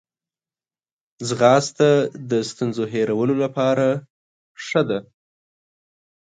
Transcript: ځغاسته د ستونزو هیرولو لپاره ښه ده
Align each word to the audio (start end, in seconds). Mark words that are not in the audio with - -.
ځغاسته 1.27 1.89
د 2.29 2.31
ستونزو 2.49 2.83
هیرولو 2.93 3.35
لپاره 3.43 3.87
ښه 4.65 4.81
ده 4.89 4.99